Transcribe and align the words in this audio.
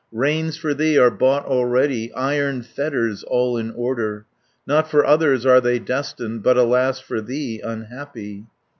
Reins 0.11 0.57
for 0.57 0.73
thee 0.73 0.97
are 0.97 1.11
bought 1.11 1.45
already, 1.45 2.11
Iron 2.13 2.63
fetters 2.63 3.21
all 3.23 3.55
in 3.55 3.69
order, 3.69 4.25
Not 4.65 4.89
for 4.89 5.05
others 5.05 5.45
are 5.45 5.61
they 5.61 5.77
destined, 5.77 6.41
But 6.41 6.57
alas, 6.57 6.99
for 6.99 7.21
thee, 7.21 7.61
unhappy. 7.63 8.47